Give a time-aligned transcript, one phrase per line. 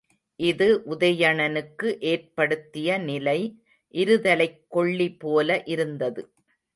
[0.39, 3.37] இது உதயணனக்கு ஏற்படுத்திய நிலை,
[3.93, 6.23] இருதலைக் கொள்ளி போல இருந்தது.